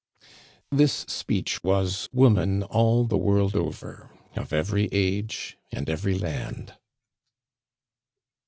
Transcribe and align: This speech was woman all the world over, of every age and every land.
This 0.71 1.05
speech 1.07 1.63
was 1.63 2.09
woman 2.11 2.63
all 2.63 3.05
the 3.05 3.19
world 3.19 3.55
over, 3.55 4.09
of 4.35 4.51
every 4.51 4.89
age 4.91 5.59
and 5.71 5.87
every 5.87 6.17
land. 6.17 6.73